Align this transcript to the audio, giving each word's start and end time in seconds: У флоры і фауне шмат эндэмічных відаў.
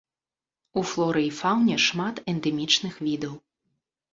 У 0.81 0.83
флоры 0.91 1.21
і 1.25 1.27
фауне 1.39 1.77
шмат 1.89 2.15
эндэмічных 2.33 2.93
відаў. 3.11 3.33